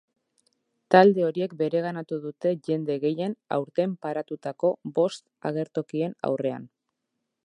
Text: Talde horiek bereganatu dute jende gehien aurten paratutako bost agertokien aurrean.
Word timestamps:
Talde 0.93 1.25
horiek 1.25 1.51
bereganatu 1.59 2.17
dute 2.23 2.53
jende 2.69 2.95
gehien 3.03 3.35
aurten 3.57 3.95
paratutako 4.07 4.71
bost 5.01 5.25
agertokien 5.51 6.17
aurrean. 6.31 6.67